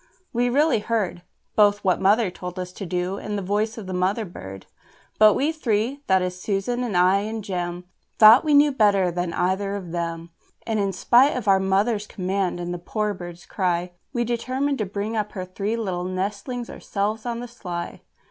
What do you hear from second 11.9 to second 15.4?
command and the poor bird's cry, We determined to bring up